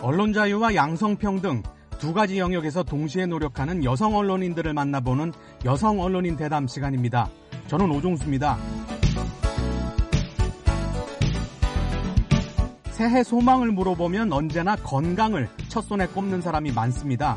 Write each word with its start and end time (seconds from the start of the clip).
언론 0.00 0.32
자유와 0.32 0.74
양성평등 0.74 1.62
두 1.98 2.14
가지 2.14 2.38
영역에서 2.38 2.84
동시에 2.84 3.26
노력하는 3.26 3.82
여성 3.82 4.14
언론인들을 4.14 4.72
만나보는 4.72 5.32
여성 5.64 6.00
언론인 6.00 6.36
대담 6.36 6.68
시간입니다. 6.68 7.28
저는 7.66 7.90
오종수입니다. 7.90 8.56
새해 12.90 13.22
소망을 13.24 13.72
물어보면 13.72 14.32
언제나 14.32 14.76
건강을 14.76 15.48
첫손에 15.68 16.06
꼽는 16.08 16.40
사람이 16.40 16.72
많습니다. 16.72 17.36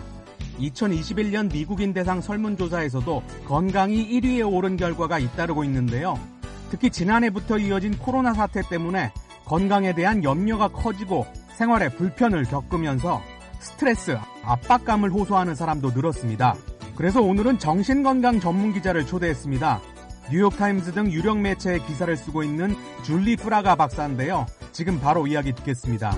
2021년 0.60 1.52
미국인 1.52 1.94
대상 1.94 2.22
설문조사에서도 2.22 3.24
건강이 3.48 4.08
1위에 4.10 4.52
오른 4.52 4.78
결과가 4.78 5.18
잇따르고 5.18 5.64
있는데요. 5.64 6.20
특히 6.70 6.90
지난해부터 6.92 7.58
이어진 7.58 7.98
코로나 7.98 8.34
사태 8.34 8.62
때문에 8.62 9.12
건강에 9.46 9.94
대한 9.94 10.24
염려가 10.24 10.68
커지고 10.70 11.26
생활에 11.58 11.90
불편을 11.90 12.46
겪으면서 12.46 13.22
스트레스, 13.60 14.18
압박감을 14.44 15.12
호소하는 15.12 15.56
사람도 15.56 15.92
늘었습니다. 15.92 16.56
그래서 16.96 17.22
오늘은 17.22 17.60
정신건강 17.60 18.40
전문 18.40 18.74
기자를 18.74 19.06
초대했습니다. 19.06 19.82
뉴욕타임즈 20.32 20.94
등 20.94 21.12
유력 21.12 21.40
매체의 21.40 21.86
기사를 21.86 22.16
쓰고 22.16 22.44
있는 22.44 22.76
줄리 23.04 23.36
프라가 23.36 23.76
박사인데요. 23.76 24.46
지금 24.72 25.00
바로 25.00 25.28
이야기 25.28 25.54
듣겠습니다. 25.54 26.14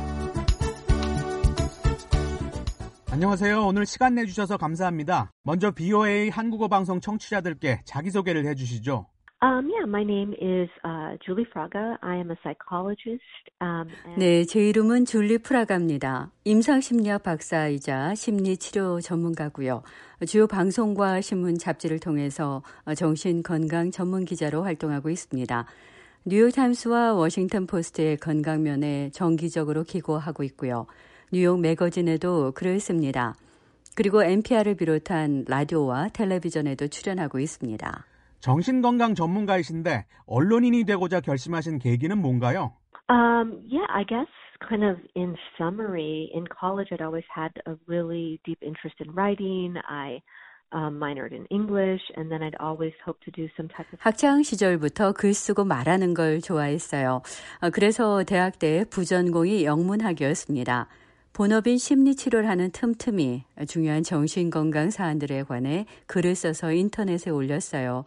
안녕하세요. 3.09 3.65
오늘 3.65 3.85
시간 3.85 4.15
내주셔서 4.15 4.57
감사합니다. 4.57 5.31
먼저 5.43 5.71
BOA 5.71 6.29
한국어 6.29 6.67
방송 6.67 6.99
청취자들께 6.99 7.81
자기소개를 7.85 8.47
해주시죠. 8.47 9.07
Um, 9.43 9.69
yeah, 9.69 9.83
my 9.85 10.05
name 10.05 10.33
is 10.39 10.69
uh, 10.85 11.17
Julie 11.25 11.45
Fraga. 11.53 11.97
I 12.01 12.15
am 12.15 12.31
a 12.31 12.37
psychologist. 12.43 13.21
Um, 13.59 13.89
네, 14.17 14.45
제 14.45 14.69
이름은 14.69 15.03
줄리 15.03 15.37
프라가입니다. 15.37 16.31
임상심리학 16.45 17.23
박사이자 17.23 18.15
심리치료 18.15 19.01
전문가고요. 19.01 19.83
주요 20.25 20.47
방송과 20.47 21.19
신문 21.19 21.57
잡지를 21.57 21.99
통해서 21.99 22.63
정신건강 22.95 23.91
전문 23.91 24.23
기자로 24.23 24.63
활동하고 24.63 25.09
있습니다. 25.09 25.65
뉴욕타임스와 26.23 27.11
워싱턴 27.11 27.67
포스트의 27.67 28.15
건강면에 28.15 29.09
정기적으로 29.11 29.83
기고하고 29.83 30.43
있고요. 30.43 30.87
뉴욕 31.33 31.59
매거진에도 31.59 32.53
글을 32.53 32.79
씁니다. 32.79 33.35
그리고 33.93 34.23
NPR을 34.23 34.75
비롯한 34.75 35.43
라디오와 35.49 36.11
텔레비전에도 36.13 36.87
출연하고 36.87 37.39
있습니다. 37.39 38.05
정신건강 38.43 39.15
전문가이신데 39.15 40.05
언론인이 40.27 40.83
되고자 40.83 41.21
결심하신 41.21 41.79
계기는 41.79 42.17
뭔가요? 42.17 42.73
Um, 43.07 43.63
yeah, 43.71 43.87
I 43.87 44.03
guess 44.03 44.27
kind 44.59 44.83
of 44.83 44.99
in 45.15 45.37
summary, 45.57 46.29
in 46.35 46.45
college 46.51 46.91
I'd 46.91 47.01
always 47.01 47.23
had 47.33 47.51
a 47.65 47.77
really 47.87 48.41
deep 48.43 48.59
interest 48.61 48.99
in 48.99 49.15
writing. 49.15 49.79
I 49.87 50.19
um, 50.73 50.99
minored 50.99 51.31
in 51.31 51.45
English, 51.49 52.03
and 52.17 52.29
then 52.29 52.43
I'd 52.43 52.59
always 52.59 52.91
hoped 53.05 53.23
to 53.23 53.31
do 53.31 53.47
some 53.55 53.69
type 53.69 53.87
of. 53.93 53.99
학창 54.03 54.43
시절부터 54.43 55.13
글 55.13 55.33
쓰고 55.33 55.63
말하는 55.63 56.13
걸 56.13 56.41
좋아했어요. 56.41 57.21
그래서 57.71 58.25
대학 58.25 58.59
때 58.59 58.83
부전공이 58.89 59.63
영문학이었습니다. 59.63 60.87
본업인 61.31 61.77
심리치료를 61.77 62.49
하는 62.49 62.71
틈틈이 62.71 63.45
중요한 63.69 64.03
정신건강 64.03 64.89
사안들에 64.91 65.43
관해 65.43 65.85
글을 66.07 66.35
써서 66.35 66.73
인터넷에 66.73 67.31
올렸어요. 67.31 68.03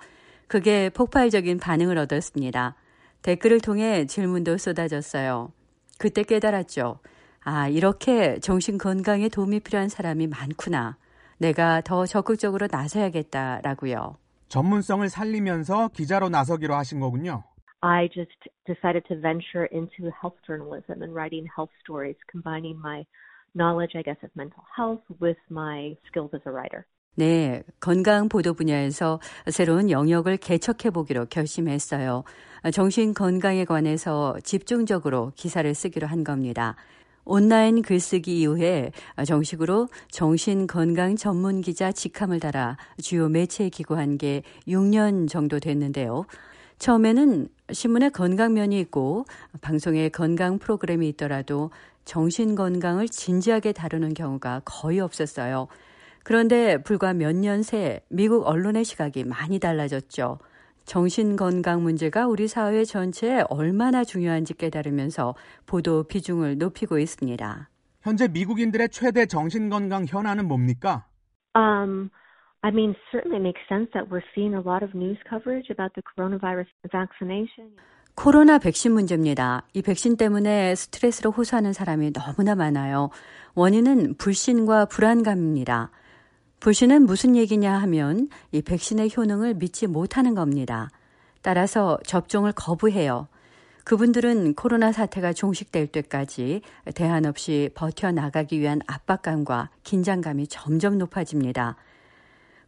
그게 0.47 0.91
폭발적인 0.91 1.59
반응을 1.59 1.99
얻었습니다. 1.99 2.77
댓글을 3.23 3.61
통해 3.61 4.07
질문도 4.07 4.59
쏟아졌어요. 4.59 5.53
그때 5.99 6.23
깨달았죠. 6.23 7.01
아, 7.45 7.69
이렇게 7.69 8.39
정신 8.41 8.79
건강에 8.79 9.29
도움이 9.29 9.61
필요한 9.61 9.89
사람이 9.89 10.27
많구나. 10.27 10.97
내가 11.39 11.81
더 11.81 12.07
적극적으로 12.07 12.69
나서야겠다라고요. 12.71 14.17
전문성을 14.49 15.09
살리면서 15.09 15.89
기자로 15.89 16.29
나서기로 16.29 16.75
하신 16.75 17.01
거군요. 17.01 17.45
I 17.81 18.09
just 18.09 18.35
decided 18.67 19.05
to 19.09 19.21
venture 19.21 19.69
into 19.71 20.11
health 20.11 20.39
journalism 20.47 21.03
and 21.03 21.15
writing 21.15 21.47
health 21.47 21.73
stories, 21.83 22.17
combining 22.31 22.79
my 22.79 23.05
knowledge, 23.55 23.97
I 23.97 24.03
guess, 24.03 24.19
of 24.23 24.31
mental 24.35 24.65
health 24.75 25.03
with 25.21 25.39
my 25.51 25.97
skills 26.09 26.31
as 26.35 26.43
a 26.47 26.53
writer. 26.53 26.87
네, 27.19 27.63
건강 27.81 28.29
보도 28.29 28.53
분야에서 28.53 29.21
새로운 29.51 29.91
영역을 29.91 30.37
개척해 30.37 30.91
보기로 30.91 31.25
결심했어요. 31.31 32.25
정신 32.75 33.15
건강에 33.15 33.65
관해서 33.65 34.37
집중적으로 34.45 35.33
기사를 35.35 35.75
쓰기로 35.75 36.07
한 36.07 36.25
겁니다. 36.25 36.77
온라인 37.25 37.81
글쓰기 37.81 38.39
이후에 38.41 38.93
정식으로 39.25 39.89
정신 40.11 40.67
건강 40.67 41.17
전문 41.17 41.63
기자 41.63 41.91
직함을 41.91 42.39
달아 42.39 42.77
주요 43.03 43.31
매체에 43.31 43.71
기고한 43.71 44.19
게 44.19 44.43
6년 44.69 45.27
정도 45.27 45.59
됐는데요. 45.59 46.27
처음에는 46.79 47.49
신문에 47.73 48.11
건강면이 48.11 48.79
있고 48.81 49.25
방송에 49.63 50.11
건강 50.11 50.59
프로그램이 50.59 51.09
있더라도 51.09 51.71
정신 52.05 52.55
건강을 52.55 53.09
진지하게 53.09 53.73
다루는 53.73 54.13
경우가 54.13 54.61
거의 54.67 55.01
없었어요. 55.01 55.67
그런데 56.27 56.77
불과 56.83 57.15
몇 57.15 57.37
년 57.37 57.63
새 57.63 58.01
미국 58.09 58.49
언론의 58.49 58.85
시각이 58.85 59.23
많이 59.23 59.61
달라졌죠. 59.61 60.41
정신 60.85 61.37
건강 61.37 61.85
문제가 61.85 62.27
우리 62.27 62.49
사회 62.49 62.85
전체에 62.85 63.45
얼마나 63.49 64.03
중요한지 64.03 64.55
깨달으면서 64.55 65.37
보도 65.67 66.03
비중을 66.03 66.59
높이고 66.59 66.99
있습니다. 66.99 67.69
현재 68.03 68.27
미국인들의 68.27 68.89
최대 68.89 69.27
정신 69.27 69.71
건강 69.71 70.05
현안은 70.05 70.49
뭡니까? 70.49 71.05
Um, 71.55 72.11
I 72.63 72.73
mean, 72.73 72.97
certainly 73.13 73.41
makes 73.41 73.63
sense 73.69 73.89
that 73.93 74.11
we're 74.11 74.27
seeing 74.35 74.53
a 74.57 74.63
lot 74.67 74.83
of 74.83 74.99
news 74.99 75.19
coverage 75.31 75.71
about 75.71 75.95
the 75.95 76.03
coronavirus 76.03 76.67
vaccination. 76.91 77.71
코로나 78.17 78.59
백신 78.59 78.91
문제입니다. 78.91 79.63
이 79.75 79.83
백신 79.83 80.17
때문에 80.17 80.75
스트레스로 80.75 81.31
호소하는 81.31 81.73
사람이 81.73 82.13
너무나 82.13 82.57
많아요. 82.57 83.11
원인은 83.55 84.17
불신과 84.19 84.87
불안감입니다. 84.87 85.93
불신은 86.67 87.07
무슨 87.07 87.37
얘기냐 87.37 87.79
하면 87.83 88.29
이 88.51 88.61
백신의 88.61 89.13
효능을 89.17 89.55
믿지 89.55 89.87
못하는 89.87 90.35
겁니다. 90.35 90.91
따라서 91.41 91.97
접종을 92.05 92.51
거부해요. 92.51 93.29
그분들은 93.85 94.55
코로나 94.55 94.91
사태가 94.91 95.33
종식될 95.33 95.87
때까지 95.87 96.63
대안 96.97 97.25
없이 97.25 97.71
버텨나가기 97.77 98.59
위한 98.59 98.81
압박감과 98.89 99.71
긴장감이 99.85 100.49
점점 100.49 100.99
높아집니다. 100.99 101.77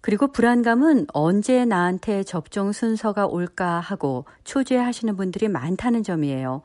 그리고 0.01 0.29
불안감은 0.31 1.09
언제 1.13 1.65
나한테 1.65 2.23
접종 2.23 2.71
순서가 2.71 3.27
올까 3.27 3.81
하고 3.81 4.27
초조해하시는 4.45 5.17
분들이 5.17 5.49
많다는 5.49 6.05
점이에요. 6.05 6.63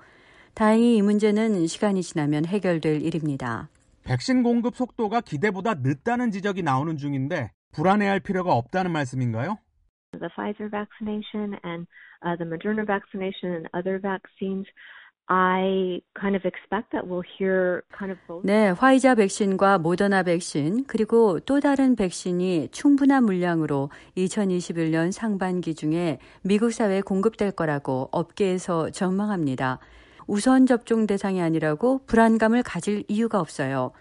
다행히 0.53 0.97
이 0.97 1.01
문제는 1.01 1.65
시간이 1.65 2.03
지나면 2.03 2.45
해결될 2.45 3.01
일입니다. 3.01 3.69
백신 4.03 4.43
공급 4.43 4.75
속도가 4.75 5.21
기대보다 5.21 5.75
늦다는 5.75 6.31
지적이 6.31 6.63
나오는 6.63 6.97
중인데 6.97 7.51
불안해할 7.71 8.19
필요가 8.19 8.53
없다는 8.53 8.91
말씀인가요? 8.91 9.57
The 10.11 10.29
Pfizer 10.29 10.69
vaccination 10.69 11.57
and 11.65 11.87
uh, 12.23 12.37
the 12.37 12.45
Moderna 12.45 12.85
vaccination 12.85 13.53
and 13.55 13.67
other 13.73 13.99
vaccines 13.99 14.67
I 15.27 16.01
kind 16.19 16.35
of 16.35 16.43
expect 16.45 16.91
that 16.91 17.07
we'll 17.07 17.23
hear 17.23 17.83
kind 17.97 18.11
of 18.11 18.19
both. 18.27 18.45
네, 18.45 18.69
화이자 18.71 19.15
백신과 19.15 19.77
모더나 19.77 20.23
백신 20.23 20.83
그리고 20.85 21.39
또 21.39 21.61
다른 21.61 21.95
백신이 21.95 22.69
충분한 22.71 23.23
물량으로 23.23 23.89
2021년 24.17 25.13
상반기 25.13 25.75
중에 25.75 26.19
미국 26.41 26.73
사회에 26.73 27.01
공급될 27.01 27.51
거라고 27.51 28.09
업계에서 28.11 28.89
전망합니다. 28.91 29.79
우선 30.27 30.65
접종 30.65 31.07
대상이 31.07 31.41
아니라고 31.41 32.01
불안감을 32.05 32.63
가질 32.63 33.03
이유가 33.07 33.39
없어요. 33.39 33.91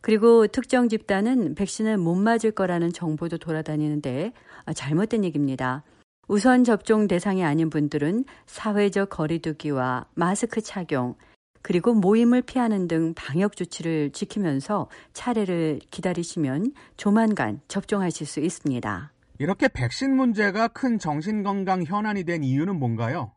그리고 0.00 0.46
특정 0.46 0.88
집단은 0.88 1.54
백신을 1.54 1.96
못 1.96 2.14
맞을 2.14 2.50
거라는 2.50 2.92
정보도 2.92 3.38
돌아다니는데 3.38 4.32
잘못된 4.74 5.24
얘기입니다. 5.24 5.82
우선 6.28 6.64
접종 6.64 7.06
대상이 7.06 7.44
아닌 7.44 7.70
분들은 7.70 8.24
사회적 8.46 9.10
거리두기와 9.10 10.06
마스크 10.14 10.60
착용, 10.60 11.14
그리고 11.62 11.94
모임을 11.94 12.42
피하는 12.42 12.88
등 12.88 13.14
방역 13.14 13.56
조치를 13.56 14.10
지키면서 14.10 14.88
차례를 15.14 15.80
기다리시면 15.90 16.72
조만간 16.98 17.60
접종하실 17.68 18.26
수 18.26 18.40
있습니다. 18.40 19.12
이렇게 19.38 19.68
백신 19.68 20.14
문제가 20.14 20.68
큰 20.68 20.98
정신건강 20.98 21.84
현안이 21.84 22.24
된 22.24 22.44
이유는 22.44 22.78
뭔가요? 22.78 23.32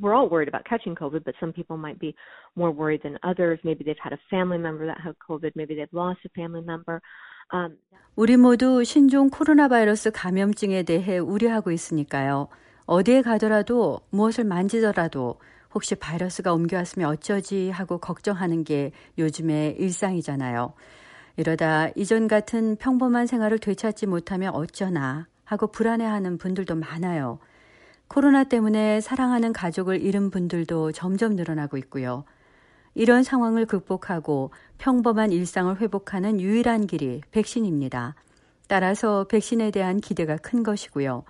We're 0.00 0.14
all 0.14 0.28
worried 0.28 0.48
about 0.48 0.64
catching 0.64 0.94
COVID, 0.94 1.24
but 1.24 1.34
some 1.40 1.52
people 1.52 1.76
might 1.76 1.98
be 1.98 2.14
more 2.56 2.70
worried 2.70 3.02
than 3.02 3.18
others. 3.22 3.58
Maybe 3.64 3.84
they've 3.84 4.02
had 4.02 4.12
a 4.12 4.18
family 4.30 4.58
member 4.58 4.86
that 4.86 5.00
had 5.00 5.14
COVID. 5.28 5.52
Maybe 5.54 5.74
they've 5.74 5.92
lost 5.92 6.20
a 6.24 6.30
family 6.34 6.62
member. 6.62 7.00
Um, 7.52 7.78
우리 8.16 8.36
모두 8.36 8.84
신종 8.84 9.28
코로나 9.28 9.68
바이러스 9.68 10.10
감염증에 10.10 10.84
대해 10.84 11.18
우려하고 11.18 11.70
있으니까요. 11.70 12.48
어디에 12.86 13.22
가더라도 13.22 14.00
무엇을 14.10 14.44
만지더라도 14.44 15.40
혹시 15.74 15.94
바이러스가 15.94 16.52
옮겨왔으면 16.52 17.08
어쩌지 17.08 17.70
하고 17.70 17.98
걱정하는 17.98 18.64
게 18.64 18.92
요즘의 19.18 19.76
일상이잖아요. 19.78 20.74
이러다 21.36 21.88
이전 21.96 22.28
같은 22.28 22.76
평범한 22.76 23.26
생활을 23.26 23.58
되찾지 23.58 24.06
못하면 24.06 24.54
어쩌나 24.54 25.26
하고 25.44 25.66
불안해하는 25.66 26.38
분들도 26.38 26.76
많아요. 26.76 27.40
코로나 28.08 28.44
때문에 28.44 29.00
사랑하는 29.00 29.52
가족을 29.52 30.00
잃은 30.00 30.30
분들도 30.30 30.92
점점 30.92 31.34
늘어나고 31.34 31.76
있고요. 31.78 32.24
이런 32.94 33.22
상황을 33.22 33.66
극복하고 33.66 34.52
평범한 34.78 35.32
일상을 35.32 35.80
회복하는 35.80 36.40
유일한 36.40 36.86
길이 36.86 37.20
백신입니다. 37.32 38.14
따라서 38.68 39.24
백신에 39.24 39.70
대한 39.70 40.00
기대가 40.00 40.36
큰 40.36 40.62
것이고요. 40.62 41.24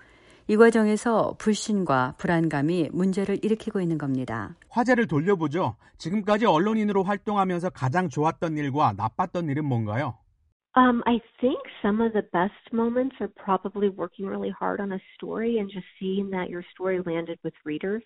이 0.47 0.57
과정에서 0.57 1.35
불신과 1.39 2.15
불안감이 2.19 2.91
문제를 2.93 3.43
일으키고 3.43 3.81
있는 3.81 3.97
겁니다. 3.97 4.55
화제를 4.69 5.07
돌려보죠. 5.07 5.77
지금까지 5.97 6.45
언론인으로 6.45 7.03
활동하면서 7.03 7.71
가장 7.71 8.11
좋았던 8.11 8.59
일과 8.59 8.93
나빴던 8.95 9.49
일은 9.49 9.65
뭔가요? 9.65 10.19
Um, 10.77 11.05
I 11.07 11.21
think 11.41 11.59
some 11.83 12.01
of 12.01 12.13
the 12.15 12.23
best 12.33 12.73
moments 12.73 13.15
are 13.21 13.29
probably 13.29 13.89
working 13.89 14.27
really 14.27 14.51
hard 14.51 14.81
on 14.81 14.91
a 14.93 14.99
story 15.15 15.59
and 15.59 15.71
just 15.71 15.87
seeing 16.01 16.31
that 16.31 16.51
your 16.51 16.65
story 16.75 17.01
landed 17.07 17.39
with 17.45 17.55
readers. 17.65 18.03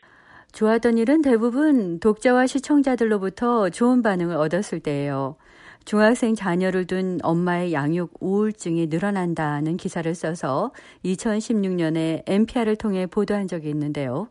좋았던 0.53 0.99
일은 0.99 1.23
대부분 1.23 1.99
독자와 2.01 2.47
시청자들로부터 2.47 3.71
좋은 3.71 4.03
반응을 4.03 4.37
얻었을 4.37 4.81
때예요. 4.81 5.37
중학생 5.85 6.35
자녀를 6.35 6.87
둔 6.87 7.19
엄마의 7.23 7.73
양육 7.73 8.13
우울증이 8.21 8.89
늘어난다는 8.89 9.79
기사를 9.79 10.15
써서 10.15 10.73
2016년에 11.05 12.25
NPR을 12.27 12.77
통해 12.77 13.07
보도한 13.07 13.49
적이 13.49 13.71
있는데요. 13.71 14.29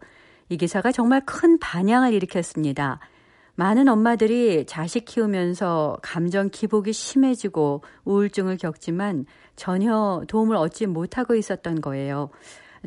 이 0.50 0.58
기사가 0.58 0.92
정말 0.92 1.22
큰 1.26 1.58
반향을 1.60 2.14
일으켰습니다. 2.14 3.00
많은 3.60 3.88
엄마들이 3.88 4.66
자식 4.68 5.06
키우면서 5.06 5.98
감정 6.04 6.50
기복이 6.52 6.94
심해지고 6.94 7.82
우울증을 8.06 8.58
겪지만 8.58 9.26
전혀 9.56 10.22
도움을 10.28 10.56
얻지 10.56 10.86
못하고 10.86 11.34
있었던 11.34 11.82
거예요. 11.82 12.30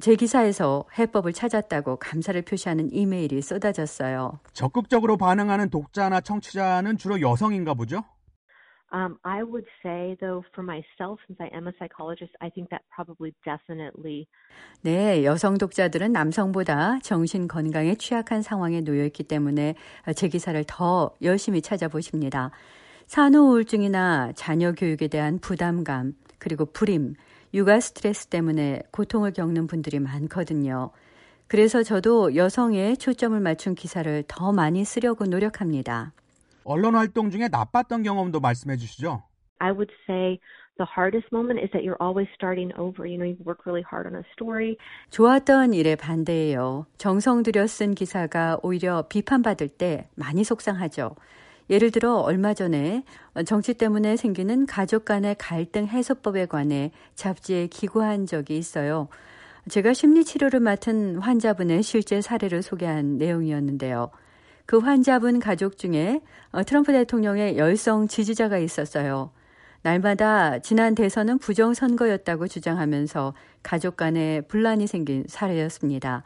제 0.00 0.14
기사에서 0.14 0.84
해법을 0.96 1.32
찾았다고 1.32 1.96
감사를 1.96 2.40
표시하는 2.42 2.88
이메일이 2.92 3.42
쏟아졌어요. 3.42 4.38
적극적으로 4.52 5.16
반응하는 5.16 5.70
독자나 5.70 6.20
청취자는 6.20 6.98
주로 6.98 7.20
여성인가 7.20 7.74
보죠? 7.74 8.04
Um, 8.92 9.18
I 9.22 9.44
would 9.44 9.66
say, 9.82 10.16
though, 10.20 10.42
for 10.52 10.64
myself, 10.64 11.20
since 11.28 11.38
I 11.38 11.48
am 11.54 11.68
a 11.68 11.72
psychologist, 11.78 12.32
I 12.40 12.50
think 12.50 12.70
that 12.70 12.82
probably 12.90 13.32
definitely. 13.44 14.26
네, 14.82 15.22
여성 15.24 15.58
독자들은 15.58 16.12
남성보다 16.12 16.98
정신 17.02 17.46
건강에 17.46 17.94
취약한 17.94 18.42
상황에 18.42 18.80
놓여 18.80 19.04
있기 19.06 19.22
때문에 19.22 19.76
제 20.16 20.28
기사를 20.28 20.62
더 20.66 21.14
열심히 21.22 21.62
찾아보십니다. 21.62 22.50
산후 23.06 23.52
우울증이나 23.52 24.32
자녀 24.34 24.72
교육에 24.72 25.06
대한 25.06 25.38
부담감, 25.38 26.14
그리고 26.38 26.66
불임, 26.66 27.14
육아 27.54 27.78
스트레스 27.78 28.26
때문에 28.26 28.82
고통을 28.90 29.32
겪는 29.32 29.68
분들이 29.68 30.00
많거든요. 30.00 30.90
그래서 31.46 31.82
저도 31.82 32.36
여성에 32.36 32.96
초점을 32.96 33.38
맞춘 33.40 33.74
기사를 33.74 34.24
더 34.28 34.52
많이 34.52 34.84
쓰려고 34.84 35.26
노력합니다. 35.26 36.12
언론 36.64 36.94
활동 36.94 37.30
중에 37.30 37.48
나빴던 37.48 38.02
경험도 38.02 38.40
말씀해 38.40 38.76
주시죠. 38.76 39.22
I 39.58 39.72
would 39.72 39.92
say 40.08 40.40
the 40.78 40.86
hardest 40.88 41.28
moment 41.32 41.60
is 41.60 41.70
that 41.72 41.84
you're 41.84 42.00
always 42.00 42.28
starting 42.34 42.72
over. 42.78 43.06
You 43.06 43.18
know, 43.18 43.28
you 43.28 43.36
work 43.44 43.66
really 43.66 43.84
hard 43.84 44.08
on 44.08 44.16
a 44.16 44.24
story. 44.32 44.76
좋았던 45.10 45.74
일의 45.74 45.96
반대예요. 45.96 46.86
정성 46.96 47.42
들여 47.42 47.66
쓴 47.66 47.94
기사가 47.94 48.58
오히려 48.62 49.02
비판받을 49.08 49.68
때 49.68 50.08
많이 50.14 50.44
속상하죠. 50.44 51.14
예를 51.68 51.90
들어 51.92 52.16
얼마 52.16 52.52
전에 52.52 53.04
정치 53.46 53.74
때문에 53.74 54.16
생기는 54.16 54.66
가족 54.66 55.04
간의 55.04 55.36
갈등 55.38 55.86
해소법에 55.86 56.46
관해 56.46 56.90
잡지에 57.14 57.68
기고한 57.68 58.26
적이 58.26 58.58
있어요. 58.58 59.08
제가 59.68 59.92
심리 59.92 60.24
치료를 60.24 60.58
맡은 60.58 61.16
환자분의 61.16 61.82
실제 61.82 62.20
사례를 62.20 62.62
소개한 62.62 63.18
내용이었는데요. 63.18 64.10
그 64.70 64.78
환자분 64.78 65.40
가족 65.40 65.78
중에 65.78 66.20
어, 66.52 66.62
트럼프 66.62 66.92
대통령의 66.92 67.58
열성 67.58 68.06
지지자가 68.06 68.58
있었어요. 68.58 69.32
날마다 69.82 70.60
지난 70.60 70.94
대선은 70.94 71.38
부정선거였다고 71.38 72.46
주장하면서 72.46 73.34
가족 73.64 73.96
간에 73.96 74.42
분란이 74.42 74.86
생긴 74.86 75.24
사례였습니다. 75.26 76.22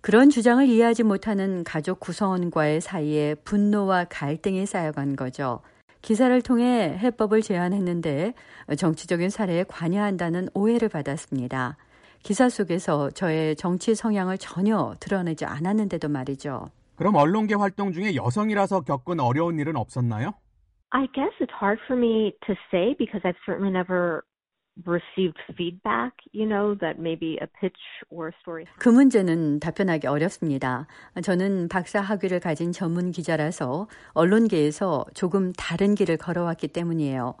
그런 0.00 0.30
주장을 0.30 0.66
이해하지 0.66 1.04
못하는 1.04 1.62
가족 1.62 2.00
구성원과의 2.00 2.80
사이에 2.80 3.36
분노와 3.44 4.06
갈등이 4.10 4.66
쌓여간 4.66 5.14
거죠. 5.14 5.60
기사를 6.02 6.42
통해 6.42 6.98
해법을 6.98 7.40
제안했는데 7.40 8.34
정치적인 8.76 9.30
사례에 9.30 9.62
관여한다는 9.68 10.48
오해를 10.54 10.88
받았습니다. 10.88 11.76
기사 12.24 12.48
속에서 12.48 13.10
저의 13.10 13.54
정치 13.54 13.94
성향을 13.94 14.38
전혀 14.38 14.96
드러내지 14.98 15.44
않았는데도 15.44 16.08
말이죠. 16.08 16.68
그럼 17.00 17.14
언론계 17.14 17.54
활동 17.54 17.92
중에 17.92 18.14
여성이라서 18.14 18.82
겪은 18.82 19.20
어려운 19.20 19.58
일은 19.58 19.74
없었나요? 19.74 20.34
I 20.90 21.06
guess 21.14 21.32
it's 21.40 21.54
hard 21.58 21.80
for 21.86 21.98
me 21.98 22.32
to 22.46 22.54
say 22.68 22.94
because 22.98 23.22
I've 23.24 23.40
certainly 23.46 23.72
never 23.72 24.24
received 24.84 25.40
feedback, 25.56 26.12
you 26.34 26.46
know, 26.46 26.76
that 26.80 27.00
maybe 27.00 27.38
a 27.40 27.46
pitch 27.58 27.80
or 28.10 28.28
a 28.28 28.32
story. 28.42 28.66
그 28.78 28.90
문제는 28.90 29.60
답변하기 29.60 30.08
어렵습니다. 30.08 30.88
저는 31.22 31.68
박사 31.68 32.02
학위를 32.02 32.38
가진 32.38 32.70
전문 32.70 33.12
기자라서 33.12 33.88
언론계에서 34.12 35.06
조금 35.14 35.54
다른 35.54 35.94
길을 35.94 36.18
걸어왔기 36.18 36.68
때문이에요. 36.68 37.34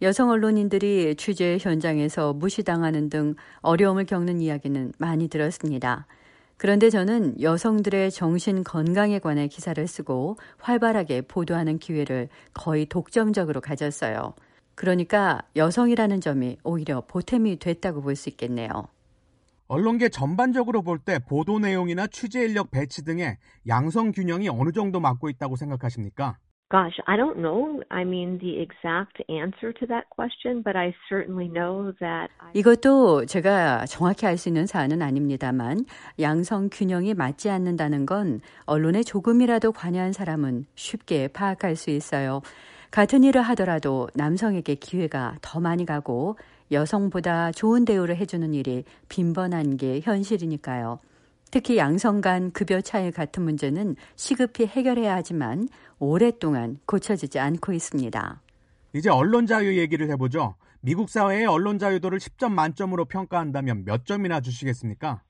여성 0.00 0.30
언론인들이 0.30 1.16
취재 1.16 1.58
현장에서 1.60 2.32
무시당하는 2.32 3.10
등 3.10 3.34
어려움을 3.60 4.06
겪는 4.06 4.40
이야기는 4.40 4.92
많이 4.98 5.28
들었습니다. 5.28 6.06
그런데 6.62 6.90
저는 6.90 7.40
여성들의 7.40 8.12
정신 8.12 8.62
건강에 8.62 9.18
관해 9.18 9.48
기사를 9.48 9.84
쓰고 9.84 10.36
활발하게 10.58 11.22
보도하는 11.22 11.80
기회를 11.80 12.28
거의 12.54 12.86
독점적으로 12.86 13.60
가졌어요. 13.60 14.34
그러니까 14.76 15.42
여성이라는 15.56 16.20
점이 16.20 16.58
오히려 16.62 17.00
보탬이 17.08 17.58
됐다고 17.58 18.00
볼 18.00 18.14
수 18.14 18.28
있겠네요. 18.28 18.86
언론계 19.66 20.10
전반적으로 20.10 20.82
볼 20.82 21.00
때 21.00 21.18
보도 21.18 21.58
내용이나 21.58 22.06
취재 22.06 22.44
인력 22.44 22.70
배치 22.70 23.04
등의 23.04 23.38
양성 23.66 24.12
균형이 24.12 24.48
어느 24.48 24.70
정도 24.70 25.00
맞고 25.00 25.30
있다고 25.30 25.56
생각하십니까? 25.56 26.38
Gosh, 26.72 26.98
I 27.04 27.18
don't 27.18 27.40
know. 27.40 27.82
I 27.90 28.02
mean 28.04 28.38
the 28.38 28.56
exact 28.58 29.20
answer 29.28 29.74
to 29.74 29.86
that 29.88 30.08
question, 30.08 30.62
but 30.64 30.74
I 30.74 30.94
certainly 31.06 31.46
know 31.46 31.92
that. 32.00 32.32
이것도 32.54 33.26
제가 33.26 33.84
정확히 33.84 34.24
알 34.24 34.38
수 34.38 34.48
있는 34.48 34.64
사안은 34.64 35.02
아닙니다만 35.02 35.84
양성 36.18 36.70
균형이 36.72 37.12
맞지 37.12 37.50
않는다는 37.50 38.06
건 38.06 38.40
언론에 38.64 39.02
조금이라도 39.02 39.72
관여한 39.72 40.14
사람은 40.14 40.64
쉽게 40.74 41.28
파악할 41.28 41.76
수 41.76 41.90
있어요. 41.90 42.40
같은 42.90 43.22
일을 43.22 43.42
하더라도 43.42 44.08
남성에게 44.14 44.76
기회가 44.76 45.36
더 45.42 45.60
많이 45.60 45.84
가고 45.84 46.38
여성보다 46.70 47.52
좋은 47.52 47.84
대우를 47.84 48.16
해주는 48.16 48.54
일이 48.54 48.84
빈번한 49.10 49.76
게 49.76 50.00
현실이니까요. 50.02 51.00
특히 51.52 51.76
양성 51.76 52.22
간 52.22 52.50
급여 52.50 52.80
차이 52.80 53.10
같은 53.10 53.42
문제는 53.42 53.94
시급히 54.16 54.64
해결해야 54.64 55.14
하지만 55.14 55.68
오랫동안 55.98 56.78
고쳐지지 56.86 57.38
않고 57.38 57.74
있습니다. 57.74 58.40
이제 58.94 59.10
언론 59.10 59.44
자유 59.44 59.76
얘기를 59.76 60.08
해보죠. 60.08 60.54
미국 60.80 61.10
사회의 61.10 61.44
언론 61.44 61.78
자유도를 61.78 62.18
10점 62.20 62.52
만점으로 62.52 63.04
평가한다면 63.04 63.84
몇 63.84 64.06
점이나 64.06 64.40
주시겠습니까? 64.40 65.20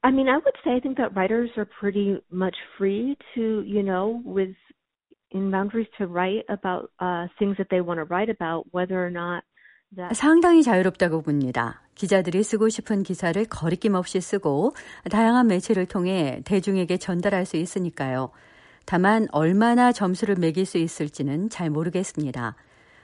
I 0.00 0.10
mean, 0.10 0.28
I 0.28 0.36
would 0.36 0.56
say 0.64 0.76
I 0.76 0.80
think 0.80 0.96
that 0.96 1.12
writers 1.14 1.50
are 1.58 1.68
pretty 1.78 2.16
much 2.32 2.56
free 2.78 3.14
to, 3.34 3.62
you 3.66 3.82
know, 3.82 4.22
with 4.24 4.56
in 5.32 5.50
boundaries 5.50 5.88
to 5.98 6.06
write 6.06 6.48
about 6.48 6.88
uh, 6.98 7.28
things 7.38 7.58
that 7.58 7.68
they 7.68 7.82
want 7.82 8.00
to 8.00 8.08
write 8.08 8.30
about, 8.30 8.64
whether 8.72 8.96
or 8.96 9.10
not 9.10 9.44
상당히 10.12 10.62
자유롭다고 10.62 11.22
봅니다. 11.22 11.80
기자들이 11.94 12.42
쓰고 12.42 12.68
싶은 12.68 13.02
기사를 13.02 13.42
거리낌 13.46 13.94
없이 13.94 14.20
쓰고 14.20 14.74
다양한 15.10 15.46
매체를 15.46 15.86
통해 15.86 16.42
대중에게 16.44 16.98
전달할 16.98 17.46
수 17.46 17.56
있으니까요. 17.56 18.30
다만 18.84 19.26
얼마나 19.32 19.92
점수를 19.92 20.36
매길 20.36 20.66
수 20.66 20.78
있을지는 20.78 21.48
잘 21.48 21.70
모르겠습니다. 21.70 22.54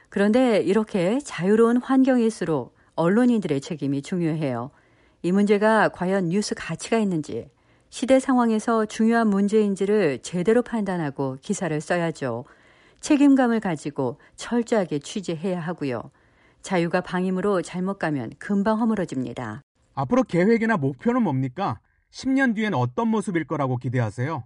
그런데 0.09 0.59
이렇게 0.61 1.19
자유로운 1.19 1.79
환경일수록 1.79 2.75
언론인들의 2.95 3.61
책임이 3.61 4.03
중요해요. 4.03 4.71
이 5.23 5.33
문제가 5.33 5.89
과연 5.89 6.29
뉴스 6.29 6.55
가치가 6.55 6.99
있는지, 6.99 7.49
시대 7.91 8.21
상황에서 8.21 8.87
중요한 8.87 9.29
문제인지를 9.29 10.21
제대로 10.23 10.63
판단하고 10.63 11.39
기사를 11.41 11.81
써야죠. 11.81 12.45
책임감을 13.01 13.61
가지고 13.61 14.19
철저하게 14.37 15.01
취재해야 15.01 15.61
하고요. 15.61 16.11
자유가 16.65 17.03
방임으로 17.03 17.61
잘못 17.63 17.99
가면 17.99 18.31
금방 18.39 18.81
허물어집니다. 18.81 19.61
앞으로 19.95 20.23
계획이나 20.25 20.79
목표는 20.79 21.23
뭡니까? 21.23 21.79
10년 22.11 22.55
뒤엔 22.57 22.73
어떤 22.75 23.09
모습일 23.09 23.47
거라고 23.47 23.77
기대하세요? 23.77 24.43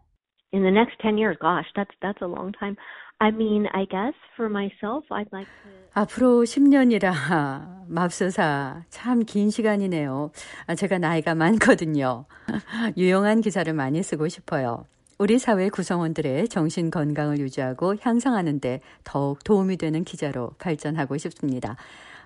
in 0.53 0.63
the 0.63 0.73
next 0.73 0.97
10 1.03 1.17
years, 1.19 1.39
gosh, 1.41 1.69
that's 1.77 1.95
that's 2.03 2.21
a 2.23 2.29
long 2.29 2.53
time. 2.59 2.75
I 3.21 3.29
mean, 3.31 3.67
I 3.73 3.85
guess 3.87 4.17
for 4.37 4.49
myself, 4.51 5.05
I'd 5.11 5.29
like 5.33 5.47
to 5.63 5.71
앞으로 5.95 6.43
10년이라 6.45 7.87
맙소사 7.89 8.83
참 8.91 9.25
긴 9.25 9.51
시간이네요. 9.51 10.31
제가 10.77 10.99
나이가 10.99 11.35
많거든요. 11.35 12.27
유용한 12.97 13.41
기사를 13.43 13.73
많이 13.73 14.03
쓰고 14.03 14.29
싶어요. 14.29 14.85
우리 15.21 15.41
사회 15.41 15.69
구성원들의 15.69 16.47
정신 16.47 16.93
건강을 16.93 17.39
유지하고 17.39 17.97
향상하는 18.01 18.61
데 18.61 18.81
더욱 19.03 19.43
도움이 19.43 19.77
되는 19.77 20.05
기자로 20.05 20.51
발전하고 20.61 21.19
싶습니다. 21.19 21.75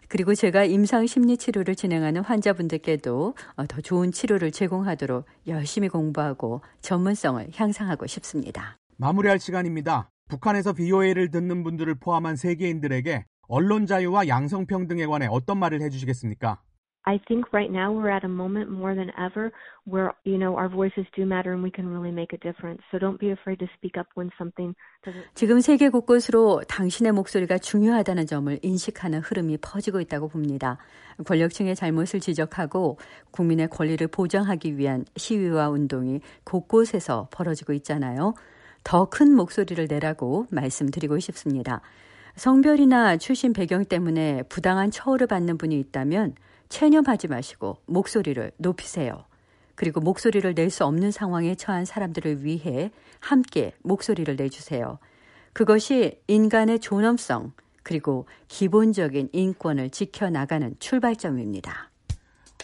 그리고 0.08 0.34
제가 0.34 0.64
임상 0.64 1.06
심리 1.06 1.38
치료를 1.38 1.74
진행하는 1.74 2.20
환자분들께도 2.22 3.34
더 3.66 3.80
좋은 3.80 4.12
치료를 4.12 4.52
제공하도록 4.52 5.24
열심히 5.46 5.88
공부하고 5.88 6.60
전문성을 6.82 7.48
향상하고 7.54 8.06
싶습니다. 8.06 8.76
마무리할 8.98 9.40
시간입니다. 9.40 10.10
북한에서 10.28 10.74
BOA를 10.74 11.30
듣는 11.30 11.62
분들을 11.62 11.94
포함한 11.94 12.36
세계인들에게 12.36 13.24
언론 13.48 13.86
자유와 13.86 14.28
양성평등에 14.28 15.06
관해 15.06 15.28
어떤 15.30 15.56
말을 15.56 15.80
해주시겠습니까? 15.80 16.60
I 17.04 17.18
think 17.26 17.52
right 17.52 17.70
now 17.70 17.90
we're 17.92 18.10
at 18.10 18.24
a 18.24 18.28
moment 18.28 18.70
more 18.70 18.94
than 18.94 19.10
ever 19.18 19.50
where, 19.84 20.12
you 20.24 20.38
know, 20.38 20.56
our 20.56 20.68
voices 20.68 21.04
do 21.16 21.26
matter 21.26 21.52
and 21.52 21.62
we 21.62 21.70
can 21.70 21.88
really 21.88 22.12
make 22.12 22.32
a 22.32 22.38
difference. 22.38 22.80
So 22.90 22.98
don't 22.98 23.18
be 23.18 23.30
afraid 23.32 23.58
to 23.58 23.66
speak 23.76 23.98
up 23.98 24.06
when 24.14 24.30
something 24.38 24.74
doesn't. 25.04 25.24
지금 25.34 25.60
세계 25.60 25.88
곳곳으로 25.88 26.62
당신의 26.68 27.12
목소리가 27.12 27.58
중요하다는 27.58 28.26
점을 28.26 28.56
인식하는 28.62 29.20
흐름이 29.20 29.58
퍼지고 29.58 30.00
있다고 30.00 30.28
봅니다. 30.28 30.78
권력층의 31.26 31.74
잘못을 31.74 32.20
지적하고 32.20 32.98
국민의 33.32 33.68
권리를 33.68 34.06
보장하기 34.06 34.78
위한 34.78 35.04
시위와 35.16 35.70
운동이 35.70 36.20
곳곳에서 36.44 37.28
벌어지고 37.32 37.72
있잖아요. 37.72 38.34
더 38.84 39.06
큰 39.06 39.34
목소리를 39.34 39.86
내라고 39.88 40.46
말씀드리고 40.50 41.18
싶습니다. 41.18 41.80
성별이나 42.36 43.16
출신 43.16 43.52
배경 43.52 43.84
때문에 43.84 44.42
부당한 44.48 44.90
처우를 44.90 45.26
받는 45.26 45.58
분이 45.58 45.78
있다면 45.78 46.34
체념하지 46.72 47.28
마시고 47.28 47.76
목소리를 47.84 48.50
높이세요. 48.56 49.26
그리고 49.74 50.00
목소리를 50.00 50.54
낼 50.54 50.70
수 50.70 50.86
없는 50.86 51.10
상황에 51.10 51.54
처한 51.54 51.84
사람들을 51.84 52.44
위해 52.44 52.90
함께 53.20 53.74
목소리를 53.82 54.34
내주세요. 54.36 54.98
그것이 55.52 56.18
인간의 56.28 56.80
존엄성 56.80 57.52
그리고 57.82 58.26
기본적인 58.48 59.28
인권을 59.32 59.90
지켜나가는 59.90 60.74
출발점입니다. 60.78 61.90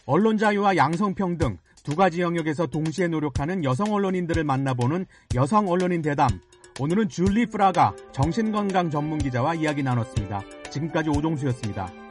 언론 0.07 0.39
자유와 0.39 0.77
양성평등 0.77 1.59
두 1.83 1.95
가지 1.95 2.23
영역에서 2.23 2.67
동시에 2.67 3.09
노력하는 3.09 3.63
여성 3.63 3.93
언론인들을 3.93 4.43
만나보는 4.43 5.05
여성 5.35 5.69
언론인 5.69 6.01
대담. 6.01 6.29
오늘은 6.81 7.11
줄리 7.11 7.45
프라가 7.45 7.95
정신건강 8.13 8.89
전문 8.91 9.19
기자와 9.19 9.57
이야기 9.57 9.83
나눴습니다. 9.83 10.43
지금까지 10.71 11.11
오종수였습니다. 11.11 12.08